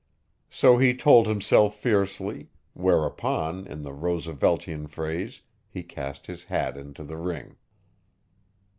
[0.49, 7.03] So he told himself fiercely; whereupon, in the Rooseveltian phrase, he cast his hat into
[7.03, 7.55] the ring.